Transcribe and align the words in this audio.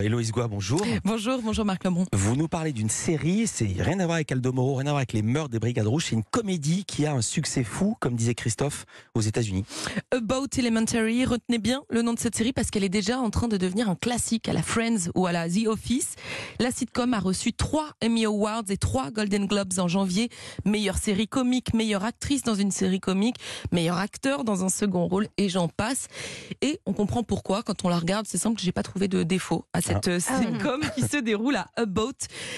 Héloïse 0.00 0.32
Goua, 0.32 0.48
bonjour. 0.48 0.82
Bonjour, 1.04 1.42
bonjour 1.42 1.66
Marc 1.66 1.84
Lebrun. 1.84 2.06
Vous 2.14 2.34
nous 2.34 2.48
parlez 2.48 2.72
d'une 2.72 2.88
série, 2.88 3.46
c'est 3.46 3.74
rien 3.78 4.00
à 4.00 4.06
voir 4.06 4.14
avec 4.14 4.32
Aldo 4.32 4.50
Moro, 4.50 4.76
rien 4.76 4.86
à 4.86 4.90
voir 4.90 4.96
avec 4.96 5.12
les 5.12 5.20
meurtres 5.20 5.50
des 5.50 5.58
Brigades 5.58 5.86
Rouges, 5.86 6.06
c'est 6.06 6.14
une 6.14 6.24
comédie 6.24 6.84
qui 6.84 7.04
a 7.04 7.12
un 7.12 7.20
succès 7.20 7.64
fou, 7.64 7.96
comme 8.00 8.16
disait 8.16 8.34
Christophe, 8.34 8.86
aux 9.14 9.20
États-Unis. 9.20 9.64
About 10.10 10.46
Elementary, 10.56 11.26
retenez 11.26 11.58
bien 11.58 11.82
le 11.90 12.00
nom 12.00 12.14
de 12.14 12.18
cette 12.18 12.34
série 12.34 12.54
parce 12.54 12.70
qu'elle 12.70 12.84
est 12.84 12.88
déjà 12.88 13.18
en 13.18 13.28
train 13.28 13.46
de 13.46 13.58
devenir 13.58 13.90
un 13.90 13.94
classique 13.94 14.48
à 14.48 14.54
la 14.54 14.62
Friends 14.62 15.10
ou 15.14 15.26
à 15.26 15.32
la 15.32 15.48
The 15.50 15.66
Office. 15.66 16.14
La 16.60 16.70
sitcom 16.70 17.12
a 17.12 17.20
reçu 17.20 17.52
trois 17.52 17.90
Emmy 18.02 18.24
Awards 18.24 18.64
et 18.70 18.78
trois 18.78 19.10
Golden 19.10 19.46
Globes 19.46 19.78
en 19.78 19.88
janvier. 19.88 20.30
Meilleure 20.64 20.96
série 20.96 21.28
comique, 21.28 21.74
meilleure 21.74 22.04
actrice 22.04 22.42
dans 22.42 22.54
une 22.54 22.70
série 22.70 23.00
comique, 23.00 23.36
meilleur 23.70 23.98
acteur 23.98 24.44
dans 24.44 24.64
un 24.64 24.70
second 24.70 25.06
rôle 25.06 25.28
et 25.36 25.50
j'en 25.50 25.68
passe. 25.68 26.06
Et 26.62 26.80
on 26.86 26.94
comprend 26.94 27.22
pourquoi 27.22 27.62
quand 27.62 27.84
on 27.84 27.90
la 27.90 27.98
regarde, 27.98 28.26
c'est 28.26 28.38
simple 28.38 28.58
j'ai 28.60 28.72
pas 28.72 28.82
trouvé 28.82 29.06
de 29.06 29.22
défaut 29.24 29.66
à 29.74 29.80
cette 29.80 29.89
Ah. 29.94 30.20
sitcom 30.20 30.80
qui 30.94 31.02
se 31.02 31.16
déroule 31.16 31.56
à 31.56 31.66
About. 31.76 32.12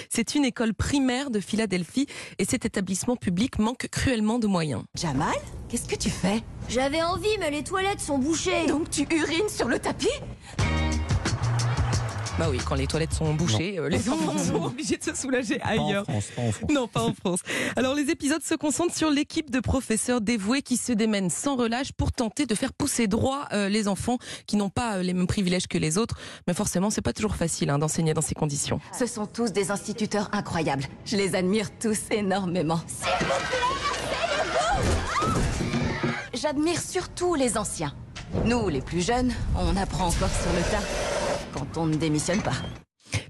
C'est 0.08 0.34
une 0.34 0.44
école 0.44 0.74
primaire 0.74 1.30
de 1.30 1.40
Philadelphie 1.40 2.06
et 2.38 2.44
cet 2.44 2.64
établissement 2.64 3.16
public 3.16 3.58
manque 3.58 3.88
cruellement 3.90 4.38
de 4.38 4.46
moyens. 4.46 4.82
Jamal, 4.94 5.34
qu'est-ce 5.68 5.88
que 5.88 5.96
tu 5.96 6.10
fais? 6.10 6.42
J'avais 6.68 7.02
envie, 7.02 7.36
mais 7.40 7.50
les 7.50 7.64
toilettes 7.64 8.00
sont 8.00 8.18
bouchées. 8.18 8.66
Donc 8.66 8.90
tu 8.90 9.02
urines 9.02 9.48
sur 9.48 9.68
le 9.68 9.78
tapis? 9.78 10.08
Bah 12.38 12.46
oui, 12.50 12.58
quand 12.66 12.74
les 12.74 12.86
toilettes 12.86 13.12
sont 13.12 13.34
bouchées, 13.34 13.78
euh, 13.78 13.88
les 13.88 14.08
enfants 14.08 14.38
sont 14.38 14.64
obligés 14.64 14.96
de 14.96 15.04
se 15.04 15.14
soulager 15.14 15.58
Pas 15.58 15.76
en 15.76 15.88
ailleurs. 15.88 16.04
France, 16.04 16.24
pas 16.34 16.42
en 16.42 16.52
France. 16.52 16.70
Non, 16.70 16.88
pas 16.88 17.02
en 17.02 17.12
France. 17.14 17.40
Alors 17.76 17.94
les 17.94 18.10
épisodes 18.10 18.42
se 18.42 18.54
concentrent 18.54 18.94
sur 18.94 19.10
l'équipe 19.10 19.50
de 19.50 19.60
professeurs 19.60 20.20
dévoués 20.20 20.62
qui 20.62 20.76
se 20.76 20.92
démènent 20.92 21.30
sans 21.30 21.56
relâche 21.56 21.92
pour 21.92 22.10
tenter 22.10 22.46
de 22.46 22.54
faire 22.54 22.72
pousser 22.72 23.06
droit 23.06 23.46
euh, 23.52 23.68
les 23.68 23.86
enfants 23.86 24.16
qui 24.46 24.56
n'ont 24.56 24.70
pas 24.70 24.96
euh, 24.96 25.02
les 25.02 25.12
mêmes 25.12 25.26
privilèges 25.26 25.66
que 25.68 25.78
les 25.78 25.98
autres. 25.98 26.16
Mais 26.46 26.54
forcément, 26.54 26.88
c'est 26.88 27.02
pas 27.02 27.12
toujours 27.12 27.36
facile 27.36 27.68
hein, 27.70 27.78
d'enseigner 27.78 28.14
dans 28.14 28.22
ces 28.22 28.34
conditions. 28.34 28.80
Ce 28.98 29.06
sont 29.06 29.26
tous 29.26 29.52
des 29.52 29.70
instituteurs 29.70 30.30
incroyables. 30.32 30.84
Je 31.04 31.16
les 31.16 31.34
admire 31.34 31.68
tous 31.78 31.98
énormément. 32.10 32.80
J'admire 36.32 36.80
surtout 36.80 37.34
les 37.34 37.58
anciens. 37.58 37.94
Nous, 38.46 38.68
les 38.70 38.80
plus 38.80 39.02
jeunes, 39.02 39.32
on 39.56 39.76
apprend 39.76 40.06
encore 40.06 40.30
sur 40.30 40.52
le 40.52 40.62
tas 40.70 41.11
quand 41.52 41.76
on 41.76 41.86
ne 41.86 41.94
démissionne 41.96 42.40
pas. 42.42 42.54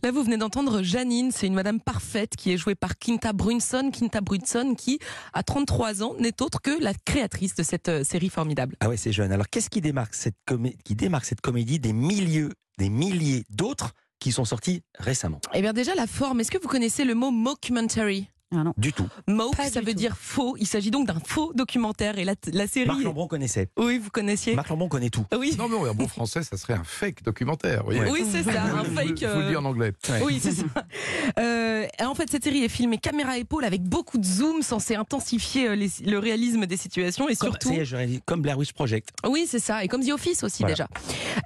Là, 0.04 0.10
vous 0.12 0.22
venez 0.22 0.36
d'entendre 0.36 0.82
Janine, 0.82 1.30
c'est 1.32 1.46
une 1.46 1.54
madame 1.54 1.80
parfaite 1.80 2.36
qui 2.36 2.52
est 2.52 2.56
jouée 2.56 2.74
par 2.76 2.96
Quinta 2.98 3.32
Brunson. 3.32 3.90
Quinta 3.92 4.20
Brunson 4.20 4.74
qui, 4.76 4.98
à 5.32 5.42
33 5.42 6.02
ans, 6.02 6.14
n'est 6.18 6.40
autre 6.40 6.60
que 6.60 6.80
la 6.82 6.92
créatrice 6.94 7.54
de 7.56 7.62
cette 7.62 7.88
euh, 7.88 8.04
série 8.04 8.28
formidable. 8.28 8.76
Ah 8.80 8.88
ouais, 8.88 8.96
c'est 8.96 9.12
jeune. 9.12 9.32
Alors 9.32 9.48
qu'est-ce 9.48 9.70
qui 9.70 9.80
démarque 9.80 10.14
cette, 10.14 10.36
comé- 10.46 10.76
qui 10.84 10.94
démarque 10.94 11.24
cette 11.24 11.40
comédie 11.40 11.78
des 11.80 11.92
milliers, 11.92 12.48
des 12.78 12.88
milliers 12.90 13.44
d'autres 13.50 13.92
qui 14.20 14.30
sont 14.30 14.44
sortis 14.44 14.82
récemment? 14.98 15.40
Eh 15.52 15.62
bien 15.62 15.72
déjà, 15.72 15.94
la 15.96 16.06
forme. 16.06 16.40
Est-ce 16.40 16.50
que 16.52 16.58
vous 16.62 16.68
connaissez 16.68 17.04
le 17.04 17.14
mot 17.14 17.30
mockumentary? 17.32 18.28
Du 18.76 18.92
tout. 18.92 19.06
Pas 19.56 19.68
ça 19.70 19.80
veut 19.80 19.86
tout. 19.86 19.92
dire 19.94 20.16
faux. 20.18 20.56
Il 20.58 20.66
s'agit 20.66 20.90
donc 20.90 21.06
d'un 21.06 21.20
faux 21.24 21.52
documentaire. 21.54 22.18
Et 22.18 22.24
la, 22.24 22.34
la 22.52 22.66
série... 22.66 22.86
Marc 22.86 23.02
Lambron 23.02 23.26
connaissait. 23.26 23.68
Oui, 23.78 23.98
vous 23.98 24.10
connaissiez 24.10 24.54
Marc 24.54 24.68
Lambron 24.68 24.88
connaît 24.88 25.10
tout. 25.10 25.24
Oui, 25.36 25.54
Non, 25.58 25.68
mais 25.68 25.76
en 25.76 25.94
bon 25.94 26.08
français, 26.08 26.42
ça 26.42 26.56
serait 26.56 26.74
un 26.74 26.84
fake 26.84 27.22
documentaire. 27.24 27.84
oui 27.86 27.98
c'est 28.30 28.42
ça, 28.42 28.62
un 28.62 28.84
Je 28.84 28.90
vous- 28.90 28.94
fake... 28.96 29.18
Je 29.20 29.26
vous 29.26 29.38
le 29.38 29.44
euh, 29.46 29.50
dis 29.50 29.56
en 29.56 29.64
anglais. 29.64 29.92
Oui, 30.24 30.38
c'est 30.42 30.52
ça. 30.52 30.64
Euh, 31.38 31.86
en 32.00 32.14
fait, 32.14 32.28
cette 32.30 32.44
série 32.44 32.64
est 32.64 32.68
filmée 32.68 32.98
caméra 32.98 33.38
épaule 33.38 33.64
avec 33.64 33.82
beaucoup 33.82 34.18
de 34.18 34.24
zoom, 34.24 34.62
censé 34.62 34.94
intensifier 34.96 35.68
euh, 35.68 35.74
les- 35.74 35.90
le 36.04 36.18
réalisme 36.18 36.66
des 36.66 36.76
situations 36.76 37.28
et 37.28 37.36
Comme, 37.36 37.50
surtout. 37.50 37.72
j'aurais 37.82 38.06
dit, 38.06 38.20
comme 38.26 38.42
Blair 38.42 38.58
Witch 38.58 38.72
Project. 38.72 39.10
Oui, 39.26 39.46
c'est 39.48 39.58
ça. 39.60 39.82
Et 39.84 39.88
comme 39.88 40.04
The 40.04 40.10
Office 40.10 40.42
aussi 40.44 40.62
Voilà. 40.62 40.74
déjà. 40.74 40.88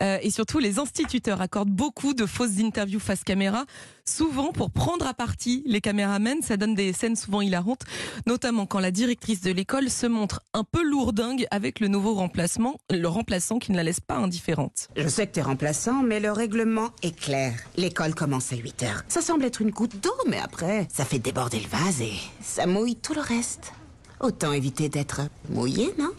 Euh, 0.03 0.19
et 0.23 0.31
surtout, 0.31 0.59
les 0.59 0.79
instituteurs 0.79 1.41
accordent 1.41 1.71
beaucoup 1.71 2.15
de 2.15 2.27
fausses 2.27 2.59
interviews 2.59 3.01
face 3.01 3.23
caméra, 3.23 3.65
souvent 4.05 4.53
pour 4.53 4.71
prendre 4.71 5.07
à 5.07 5.15
partie 5.15 5.63
les 5.67 5.81
caméramens. 5.81 6.43
Ça 6.43 6.57
donne 6.57 6.75
des 6.75 6.93
scènes 6.97 7.17
souvent 7.17 7.41
hilarantes, 7.41 7.83
notamment 8.27 8.67
quand 8.67 8.81
la 8.81 8.91
directrice 8.91 9.41
de 9.41 9.53
l'école 9.53 9.91
se 9.91 10.07
montre 10.07 10.43
un 10.55 10.65
peu 10.65 10.83
lourdingue 10.83 11.47
avec 11.51 11.81
le 11.81 11.89
nouveau 11.89 12.15
remplacement, 12.15 12.79
le 12.91 13.07
remplaçant 13.07 13.59
qui 13.59 13.71
ne 13.73 13.77
la 13.77 13.85
laisse 13.85 14.01
pas 14.01 14.17
indifférente. 14.17 14.89
Je 14.97 15.09
sais 15.09 15.27
que 15.27 15.33
t'es 15.33 15.43
remplaçant, 15.43 16.03
mais 16.03 16.19
le 16.21 16.33
règlement 16.33 16.91
est 17.03 17.17
clair. 17.17 17.55
L'école 17.77 18.15
commence 18.15 18.53
à 18.53 18.57
8 18.57 18.83
heures. 18.83 19.03
Ça 19.09 19.21
semble 19.21 19.45
être 19.45 19.61
une 19.61 19.71
goutte 19.71 20.01
d'eau, 20.03 20.15
mais 20.27 20.39
après, 20.39 20.89
ça 20.93 21.05
fait 21.05 21.19
déborder 21.19 21.61
le 21.61 21.69
vase 21.69 22.01
et 22.01 22.15
ça 22.43 22.67
mouille 22.67 22.97
tout 22.97 23.15
le 23.15 23.21
reste. 23.21 23.73
Autant 24.21 24.53
éviter 24.53 24.89
d'être 24.89 25.21
mouillé, 25.51 25.93
non? 25.99 26.11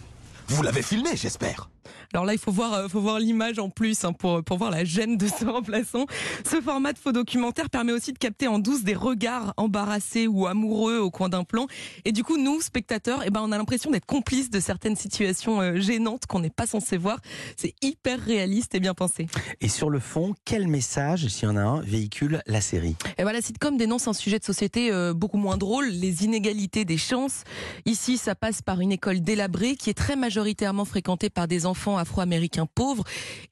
Vous 0.49 0.63
l'avez 0.63 0.81
filmé, 0.81 1.09
j'espère. 1.15 1.69
Alors 2.13 2.25
là, 2.25 2.33
il 2.33 2.39
faut 2.39 2.51
voir, 2.51 2.73
euh, 2.73 2.87
faut 2.87 3.01
voir 3.01 3.19
l'image 3.19 3.59
en 3.59 3.69
plus 3.69 4.03
hein, 4.03 4.13
pour, 4.13 4.43
pour 4.43 4.57
voir 4.57 4.71
la 4.71 4.83
gêne 4.83 5.17
de 5.17 5.27
ce 5.27 5.45
remplaçant. 5.49 6.05
Ce 6.45 6.61
format 6.61 6.93
de 6.93 6.97
faux 6.97 7.11
documentaire 7.11 7.69
permet 7.69 7.91
aussi 7.91 8.13
de 8.13 8.17
capter 8.17 8.47
en 8.47 8.59
douce 8.59 8.83
des 8.83 8.95
regards 8.95 9.53
embarrassés 9.57 10.27
ou 10.27 10.47
amoureux 10.47 10.99
au 10.99 11.11
coin 11.11 11.29
d'un 11.29 11.43
plan. 11.43 11.67
Et 12.05 12.11
du 12.11 12.23
coup, 12.23 12.37
nous, 12.37 12.61
spectateurs, 12.61 13.21
eh 13.25 13.29
ben, 13.29 13.41
on 13.43 13.51
a 13.51 13.57
l'impression 13.57 13.91
d'être 13.91 14.05
complices 14.05 14.49
de 14.49 14.59
certaines 14.59 14.95
situations 14.95 15.61
euh, 15.61 15.79
gênantes 15.79 16.25
qu'on 16.25 16.39
n'est 16.39 16.49
pas 16.49 16.65
censé 16.65 16.97
voir. 16.97 17.19
C'est 17.55 17.73
hyper 17.81 18.19
réaliste 18.19 18.75
et 18.75 18.79
bien 18.79 18.93
pensé. 18.93 19.27
Et 19.61 19.69
sur 19.69 19.89
le 19.89 19.99
fond, 19.99 20.33
quel 20.45 20.67
message, 20.67 21.27
s'il 21.27 21.47
y 21.47 21.51
en 21.51 21.57
a 21.57 21.61
un, 21.61 21.81
véhicule 21.81 22.41
la 22.47 22.61
série? 22.61 22.95
Et 23.17 23.23
voilà, 23.23 23.39
la 23.39 23.41
sitcom 23.41 23.77
dénonce 23.77 24.07
un 24.07 24.13
sujet 24.13 24.39
de 24.39 24.43
société 24.43 24.91
euh, 24.91 25.13
beaucoup 25.13 25.37
moins 25.37 25.57
drôle, 25.57 25.87
les 25.87 26.23
inégalités 26.23 26.85
des 26.85 26.97
chances. 26.97 27.43
Ici, 27.85 28.17
ça 28.17 28.35
passe 28.35 28.61
par 28.61 28.81
une 28.81 28.91
école 28.91 29.21
délabrée 29.21 29.75
qui 29.75 29.89
est 29.89 29.97
très 29.97 30.15
majoritairement 30.15 30.85
fréquentée 30.85 31.29
par 31.29 31.47
des 31.47 31.65
enfants 31.65 31.76
afro-américains 31.97 32.67
pauvres. 32.73 33.03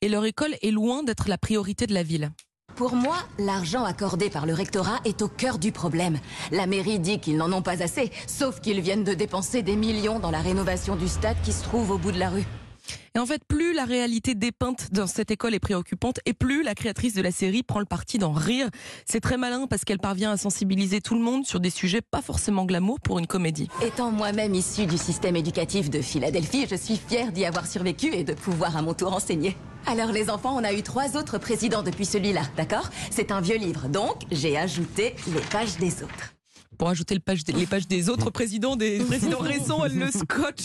Et 0.02 0.10
leur 0.10 0.26
école 0.26 0.56
est 0.62 0.72
loin 0.72 1.04
d'être 1.04 1.30
la 1.30 1.38
priorité 1.38 1.86
de 1.88 1.94
la 1.94 2.04
ville. 2.04 2.32
Pour 2.76 2.96
moi, 2.96 3.16
l'argent 3.40 3.86
accordé 3.86 4.30
par 4.30 4.46
le 4.46 4.54
rectorat 4.54 5.00
est 5.06 5.22
au 5.22 5.30
cœur 5.30 5.60
du 5.60 5.72
problème. 5.72 6.20
La 6.52 6.68
mairie 6.68 7.00
dit 7.00 7.20
qu'ils 7.20 7.38
n'en 7.38 7.54
ont 7.54 7.62
pas 7.62 7.82
assez, 7.82 8.12
sauf 8.28 8.60
qu'ils 8.60 8.82
viennent 8.82 9.06
de 9.06 9.14
dépenser 9.14 9.62
des 9.62 9.78
millions 9.78 10.20
dans 10.20 10.32
la 10.32 10.42
rénovation 10.42 10.98
du 10.98 11.08
stade 11.08 11.38
qui 11.44 11.54
se 11.54 11.64
trouve 11.64 11.92
au 11.92 11.98
bout 11.98 12.12
de 12.12 12.20
la 12.20 12.30
rue. 12.30 12.46
Et 13.16 13.20
en 13.20 13.26
fait, 13.26 13.42
plus 13.48 13.74
la 13.74 13.86
réalité 13.86 14.36
dépeinte 14.36 14.92
dans 14.92 15.08
cette 15.08 15.32
école 15.32 15.54
est 15.54 15.60
préoccupante, 15.60 16.20
et 16.26 16.34
plus 16.34 16.64
la 16.64 16.76
créatrice 16.76 17.14
de 17.14 17.22
la 17.22 17.32
série 17.32 17.64
prend 17.64 17.80
le 17.80 17.86
parti 17.86 18.18
d'en 18.18 18.34
rire. 18.34 18.68
C'est 19.06 19.22
très 19.22 19.38
malin 19.38 19.68
parce 19.70 19.86
qu'elle 19.86 20.00
parvient 20.00 20.32
à 20.32 20.38
sensibiliser 20.38 21.00
tout 21.00 21.16
le 21.16 21.22
monde 21.22 21.46
sur 21.46 21.62
des 21.62 21.70
sujets 21.70 22.02
pas 22.02 22.22
forcément 22.22 22.66
glamour 22.66 23.00
pour 23.00 23.18
une 23.18 23.26
comédie. 23.26 23.70
Étant 23.82 24.12
moi-même 24.12 24.54
issue 24.54 24.86
du 24.86 24.98
système 24.98 25.38
éducatif 25.38 25.90
de 25.90 26.02
Philadelphie, 26.02 26.68
je 26.70 26.76
suis 26.76 26.98
fière 26.98 27.32
d'y 27.32 27.46
avoir 27.46 27.68
survécu 27.68 28.14
et 28.14 28.26
de 28.26 28.34
pouvoir 28.34 28.76
à 28.76 28.82
mon 28.82 28.94
tour 28.94 29.14
enseigner. 29.14 29.56
Alors 29.88 30.12
les 30.12 30.30
enfants, 30.30 30.54
on 30.54 30.64
a 30.66 30.74
eu 30.74 30.82
trois 30.82 31.16
autres 31.16 31.38
présidents 31.38 31.84
depuis 31.84 32.06
celui-là, 32.06 32.42
d'accord? 32.58 32.90
C'est 33.12 33.32
un 33.32 33.40
vieux 33.40 33.58
livre, 33.58 33.88
donc 33.88 34.24
j'ai 34.30 34.58
ajouté 34.58 35.16
les 35.34 35.42
pages 35.52 35.78
des 35.78 36.04
autres. 36.04 36.35
Pour 36.78 36.90
ajouter 36.90 37.16
le 37.16 37.22
page, 37.22 37.42
les 37.48 37.66
pages 37.66 37.88
des 37.88 38.10
autres 38.10 38.30
présidents, 38.30 38.76
des 38.76 39.00
présidents 39.08 39.40
récents, 39.40 39.86
elle 39.86 39.98
le 39.98 40.12
scotch, 40.12 40.62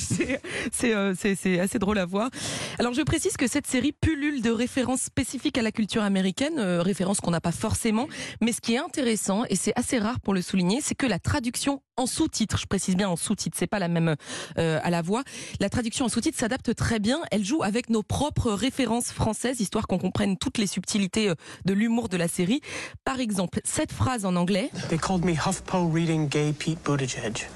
c'est 0.72 0.94
euh, 0.94 1.14
c'est 1.14 1.60
assez 1.60 1.78
drôle 1.78 1.98
à 1.98 2.06
voir. 2.06 2.30
Alors 2.78 2.92
je 2.92 3.02
précise 3.02 3.36
que 3.36 3.46
cette 3.46 3.66
série 3.66 3.92
pullule 3.92 4.42
de 4.42 4.50
références 4.50 5.02
spécifiques 5.02 5.58
à 5.58 5.62
la 5.62 5.72
culture 5.72 6.02
américaine, 6.02 6.58
euh, 6.58 6.82
références 6.82 7.20
qu'on 7.20 7.30
n'a 7.30 7.40
pas 7.40 7.52
forcément, 7.52 8.08
mais 8.40 8.52
ce 8.52 8.60
qui 8.60 8.74
est 8.74 8.78
intéressant, 8.78 9.44
et 9.48 9.56
c'est 9.56 9.72
assez 9.76 9.98
rare 9.98 10.20
pour 10.20 10.34
le 10.34 10.42
souligner, 10.42 10.80
c'est 10.82 10.94
que 10.94 11.06
la 11.06 11.18
traduction 11.18 11.82
en 12.00 12.06
sous-titres, 12.06 12.58
je 12.58 12.66
précise 12.66 12.96
bien 12.96 13.08
en 13.08 13.16
sous-titres, 13.16 13.56
c'est 13.58 13.66
pas 13.66 13.78
la 13.78 13.88
même 13.88 14.16
euh, 14.58 14.80
à 14.82 14.90
la 14.90 15.02
voix, 15.02 15.22
la 15.60 15.68
traduction 15.68 16.06
en 16.06 16.08
sous-titres 16.08 16.38
s'adapte 16.38 16.74
très 16.74 16.98
bien, 16.98 17.20
elle 17.30 17.44
joue 17.44 17.62
avec 17.62 17.90
nos 17.90 18.02
propres 18.02 18.52
références 18.52 19.12
françaises, 19.12 19.60
histoire 19.60 19.86
qu'on 19.86 19.98
comprenne 19.98 20.38
toutes 20.38 20.58
les 20.58 20.66
subtilités 20.66 21.28
euh, 21.28 21.34
de 21.66 21.74
l'humour 21.74 22.08
de 22.08 22.16
la 22.16 22.26
série. 22.26 22.62
Par 23.04 23.20
exemple, 23.20 23.60
cette 23.64 23.92
phrase 23.92 24.24
en 24.24 24.34
anglais, 24.36 24.70
They 24.88 24.98
called 24.98 25.24
me 25.24 25.32
HuffPo 25.32 25.88
reading 25.92 26.28
gay 26.28 26.52
Pete 26.52 26.78
Buttigieg. 26.84 27.46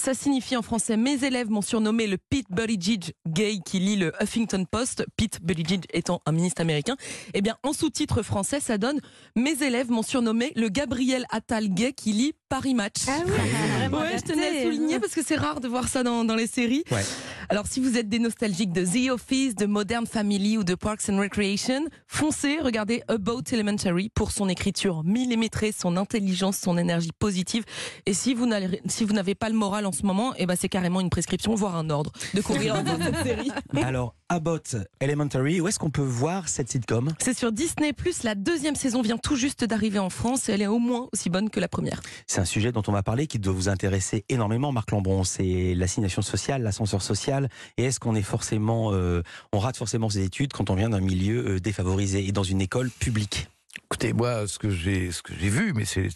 Ça 0.00 0.14
signifie 0.14 0.56
en 0.56 0.62
français 0.62 0.96
Mes 0.96 1.22
élèves 1.24 1.50
m'ont 1.50 1.62
surnommé 1.62 2.06
le 2.06 2.16
Pete 2.18 2.46
Buttigieg 2.50 3.12
gay 3.28 3.58
qui 3.64 3.78
lit 3.78 3.96
le 3.96 4.12
Huffington 4.20 4.64
Post, 4.68 5.04
Pete 5.16 5.40
Buttigieg 5.42 5.84
étant 5.92 6.20
un 6.26 6.32
ministre 6.32 6.60
américain. 6.60 6.96
Eh 7.34 7.42
bien, 7.42 7.56
en 7.62 7.72
sous-titre 7.72 8.22
français, 8.22 8.58
ça 8.58 8.78
donne 8.78 9.00
Mes 9.36 9.62
élèves 9.62 9.90
m'ont 9.90 10.02
surnommé 10.02 10.52
le 10.56 10.68
Gabriel 10.70 11.24
Attal 11.30 11.68
gay 11.68 11.92
qui 11.92 12.12
lit 12.12 12.32
Paris 12.48 12.74
Match. 12.74 13.06
ouais, 13.06 14.16
je 14.16 14.22
tenais 14.22 14.60
à 14.60 14.62
souligner 14.62 14.98
parce 14.98 15.14
que 15.14 15.22
c'est 15.24 15.36
rare 15.36 15.60
de 15.60 15.68
voir 15.68 15.88
ça 15.88 16.02
dans, 16.02 16.24
dans 16.24 16.36
les 16.36 16.46
séries. 16.46 16.84
Ouais. 16.90 17.04
Alors, 17.52 17.66
si 17.66 17.80
vous 17.80 17.98
êtes 17.98 18.08
des 18.08 18.18
nostalgiques 18.18 18.72
de 18.72 18.82
The 18.82 19.10
Office, 19.10 19.54
de 19.54 19.66
Modern 19.66 20.06
Family 20.06 20.56
ou 20.56 20.64
de 20.64 20.74
Parks 20.74 21.10
and 21.10 21.18
Recreation, 21.18 21.84
foncez, 22.06 22.58
regardez 22.58 23.02
About 23.08 23.42
Elementary 23.52 24.08
pour 24.08 24.30
son 24.30 24.48
écriture 24.48 25.04
millimétrée, 25.04 25.70
son 25.70 25.98
intelligence, 25.98 26.56
son 26.56 26.78
énergie 26.78 27.12
positive. 27.12 27.66
Et 28.06 28.14
si 28.14 28.32
vous 28.32 28.46
n'avez 28.46 28.80
si 28.86 29.04
vous 29.04 29.12
n'avez 29.12 29.34
pas 29.34 29.50
le 29.50 29.54
moral 29.54 29.84
en 29.84 29.92
ce 29.92 30.06
moment, 30.06 30.32
eh 30.38 30.46
ben 30.46 30.56
c'est 30.58 30.70
carrément 30.70 31.02
une 31.02 31.10
prescription, 31.10 31.54
voire 31.54 31.76
un 31.76 31.90
ordre 31.90 32.10
de 32.32 32.40
courir 32.40 32.82
dans 32.84 32.98
cette 32.98 33.22
série. 33.22 33.50
Alors, 33.82 34.14
Abbott 34.32 34.76
Elementary, 35.00 35.60
où 35.60 35.68
est-ce 35.68 35.78
qu'on 35.78 35.90
peut 35.90 36.00
voir 36.00 36.48
cette 36.48 36.70
sitcom? 36.70 37.12
C'est 37.18 37.36
sur 37.36 37.52
Disney+, 37.52 37.92
la 38.24 38.34
deuxième 38.34 38.76
saison 38.76 39.02
vient 39.02 39.18
tout 39.18 39.36
juste 39.36 39.62
d'arriver 39.62 39.98
en 39.98 40.08
France 40.08 40.48
et 40.48 40.52
elle 40.52 40.62
est 40.62 40.66
au 40.66 40.78
moins 40.78 41.10
aussi 41.12 41.28
bonne 41.28 41.50
que 41.50 41.60
la 41.60 41.68
première. 41.68 42.00
C'est 42.26 42.40
un 42.40 42.46
sujet 42.46 42.72
dont 42.72 42.82
on 42.86 42.92
va 42.92 43.02
parler 43.02 43.26
qui 43.26 43.38
doit 43.38 43.52
vous 43.52 43.68
intéresser 43.68 44.24
énormément, 44.30 44.72
Marc 44.72 44.90
Lambron. 44.90 45.22
C'est 45.24 45.74
l'assignation 45.74 46.22
sociale, 46.22 46.62
l'ascenseur 46.62 47.02
social. 47.02 47.50
Et 47.76 47.84
est-ce 47.84 48.00
qu'on 48.00 48.14
est 48.14 48.22
forcément, 48.22 48.94
euh, 48.94 49.22
on 49.52 49.58
rate 49.58 49.76
forcément 49.76 50.08
ses 50.08 50.24
études 50.24 50.54
quand 50.54 50.70
on 50.70 50.76
vient 50.76 50.88
d'un 50.88 51.00
milieu 51.02 51.46
euh, 51.46 51.60
défavorisé 51.60 52.26
et 52.26 52.32
dans 52.32 52.42
une 52.42 52.62
école 52.62 52.88
publique? 52.88 53.48
Écoutez, 53.84 54.14
moi, 54.14 54.48
ce 54.48 54.58
que 54.58 54.70
j'ai, 54.70 55.12
ce 55.12 55.20
que 55.20 55.34
j'ai 55.38 55.50
vu, 55.50 55.74
mais 55.74 55.84
c'est, 55.84 56.08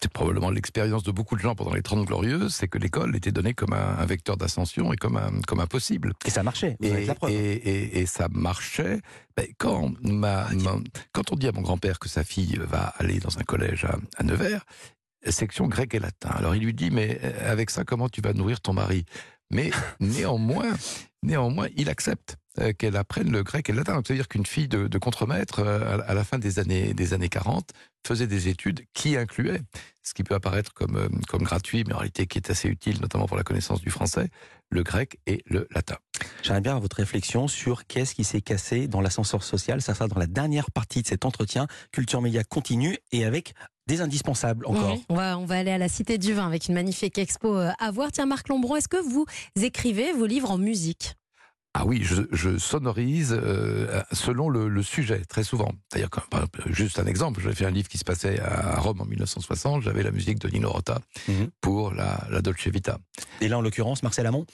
c'est, 0.00 0.12
probablement 0.12 0.50
l'expérience 0.50 1.02
de 1.02 1.10
beaucoup 1.10 1.36
de 1.36 1.40
gens 1.40 1.54
pendant 1.54 1.72
les 1.74 1.82
Trente 1.82 2.04
Glorieuses, 2.06 2.54
c'est 2.54 2.68
que 2.68 2.78
l'école 2.78 3.16
était 3.16 3.32
donnée 3.32 3.54
comme 3.54 3.72
un, 3.72 3.96
un 3.98 4.04
vecteur 4.06 4.36
d'ascension 4.36 4.92
et 4.92 4.96
comme 4.96 5.16
un, 5.16 5.40
comme 5.46 5.60
un 5.60 5.66
possible. 5.66 6.12
Et 6.26 6.30
ça 6.30 6.42
marchait, 6.42 6.76
vous 6.80 6.86
Et, 6.88 6.92
avez 6.92 7.06
la 7.06 7.14
preuve. 7.14 7.30
et, 7.32 7.54
et- 7.54 7.98
et 8.00 8.06
ça 8.06 8.28
marchait. 8.30 9.00
Ben, 9.36 9.46
quand, 9.58 9.92
ma, 10.02 10.48
ma- 10.52 10.78
quand 11.12 11.32
on 11.32 11.36
dit 11.36 11.48
à 11.48 11.52
mon 11.52 11.62
grand-père 11.62 11.98
que 11.98 12.08
sa 12.08 12.24
fille 12.24 12.58
va 12.68 12.94
aller 12.98 13.18
dans 13.20 13.38
un 13.38 13.42
collège 13.42 13.84
à, 13.84 13.96
à 14.16 14.22
Nevers, 14.22 14.64
section 15.28 15.66
grec 15.66 15.92
et 15.94 15.98
latin. 15.98 16.30
Alors 16.30 16.54
il 16.54 16.62
lui 16.62 16.74
dit, 16.74 16.90
mais 16.90 17.18
euh, 17.24 17.50
avec 17.52 17.70
ça, 17.70 17.84
comment 17.84 18.08
tu 18.08 18.20
vas 18.20 18.32
nourrir 18.32 18.60
ton 18.60 18.72
mari? 18.74 19.04
Mais 19.50 19.70
néanmoins, 20.00 20.72
néanmoins, 21.22 21.68
il 21.76 21.88
accepte 21.88 22.36
qu'elle 22.78 22.96
apprenne 22.96 23.30
le 23.30 23.42
grec 23.42 23.68
et 23.68 23.72
le 23.72 23.78
latin. 23.78 23.94
Donc, 23.94 24.06
C'est-à-dire 24.06 24.28
qu'une 24.28 24.46
fille 24.46 24.68
de, 24.68 24.88
de 24.88 24.98
contremaître, 24.98 25.60
euh, 25.60 25.98
à 26.06 26.14
la 26.14 26.24
fin 26.24 26.38
des 26.38 26.58
années, 26.58 26.94
des 26.94 27.14
années 27.14 27.28
40, 27.28 27.72
faisait 28.06 28.26
des 28.26 28.48
études 28.48 28.84
qui 28.94 29.16
incluaient, 29.16 29.62
ce 30.02 30.14
qui 30.14 30.22
peut 30.22 30.34
apparaître 30.34 30.72
comme, 30.74 30.96
euh, 30.96 31.08
comme 31.28 31.42
gratuit, 31.42 31.84
mais 31.86 31.94
en 31.94 31.98
réalité 31.98 32.26
qui 32.26 32.38
est 32.38 32.50
assez 32.50 32.68
utile, 32.68 33.00
notamment 33.00 33.26
pour 33.26 33.36
la 33.36 33.42
connaissance 33.42 33.80
du 33.80 33.90
français, 33.90 34.28
le 34.70 34.82
grec 34.82 35.18
et 35.26 35.42
le 35.46 35.66
latin. 35.72 35.96
J'aimerais 36.42 36.60
bien 36.60 36.72
avoir 36.72 36.82
votre 36.82 36.96
réflexion 36.96 37.48
sur 37.48 37.86
qu'est-ce 37.86 38.14
qui 38.14 38.24
s'est 38.24 38.40
cassé 38.40 38.88
dans 38.88 39.00
l'ascenseur 39.00 39.42
social. 39.42 39.82
Ça 39.82 39.94
sera 39.94 40.08
dans 40.08 40.18
la 40.18 40.26
dernière 40.26 40.70
partie 40.70 41.02
de 41.02 41.06
cet 41.06 41.24
entretien. 41.24 41.66
Culture 41.92 42.22
Média 42.22 42.44
continue 42.44 42.96
et 43.12 43.24
avec 43.24 43.54
des 43.86 44.00
indispensables 44.00 44.66
encore. 44.66 44.94
Oui, 44.94 45.04
on, 45.08 45.14
va, 45.14 45.38
on 45.38 45.44
va 45.44 45.58
aller 45.58 45.70
à 45.70 45.78
la 45.78 45.88
Cité 45.88 46.18
du 46.18 46.32
Vin 46.32 46.46
avec 46.46 46.68
une 46.68 46.74
magnifique 46.74 47.18
expo 47.18 47.56
euh, 47.56 47.70
à 47.78 47.90
voir. 47.90 48.10
Tiens, 48.10 48.26
Marc 48.26 48.48
Lombron, 48.48 48.76
est-ce 48.76 48.88
que 48.88 48.96
vous 48.96 49.26
écrivez 49.60 50.12
vos 50.12 50.26
livres 50.26 50.50
en 50.50 50.58
musique? 50.58 51.15
Ah 51.78 51.84
oui, 51.84 52.00
je, 52.02 52.22
je 52.32 52.56
sonorise 52.56 53.38
euh, 53.38 54.02
selon 54.12 54.48
le, 54.48 54.66
le 54.68 54.82
sujet, 54.82 55.22
très 55.28 55.44
souvent. 55.44 55.72
D'ailleurs, 55.92 56.08
juste 56.66 56.98
un 56.98 57.04
exemple, 57.06 57.42
j'avais 57.42 57.54
fait 57.54 57.66
un 57.66 57.70
livre 57.70 57.88
qui 57.88 57.98
se 57.98 58.04
passait 58.04 58.40
à 58.40 58.78
Rome 58.80 59.00
en 59.02 59.04
1960, 59.04 59.82
j'avais 59.82 60.02
la 60.02 60.10
musique 60.10 60.38
de 60.38 60.48
Nino 60.48 60.70
Rota 60.70 61.00
Mhm. 61.28 61.48
pour 61.60 61.92
la, 61.92 62.26
la 62.30 62.40
Dolce 62.40 62.66
Vita. 62.68 62.98
Et 63.42 63.48
là, 63.48 63.58
en 63.58 63.60
l'occurrence, 63.60 64.02
Marcel 64.02 64.26
Amont. 64.26 64.46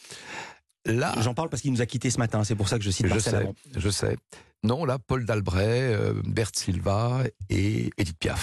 Là, 0.84 1.14
J'en 1.20 1.32
parle 1.34 1.48
parce 1.48 1.62
qu'il 1.62 1.70
nous 1.72 1.80
a 1.80 1.86
quittés 1.86 2.10
ce 2.10 2.18
matin. 2.18 2.42
C'est 2.42 2.56
pour 2.56 2.68
ça 2.68 2.76
que 2.76 2.82
je 2.84 2.90
cite 2.90 3.06
je 3.06 3.12
Marcel 3.12 3.32
sais, 3.34 3.38
Amont. 3.38 3.54
je 3.76 3.88
sais. 3.88 4.16
Non, 4.64 4.84
là, 4.84 4.98
Paul 4.98 5.24
Dalbret, 5.24 5.94
euh, 5.94 6.14
Bert 6.24 6.50
Silva 6.54 7.22
et 7.50 7.90
Edith 7.98 8.18
Piaf. 8.18 8.40